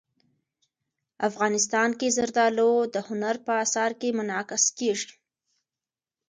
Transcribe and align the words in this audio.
افغانستان 1.29 1.89
کې 1.99 2.07
زردالو 2.17 2.71
د 2.93 2.95
هنر 3.07 3.35
په 3.45 3.53
اثار 3.63 3.91
کې 3.99 4.09
منعکس 4.17 4.63
کېږي. 4.77 5.11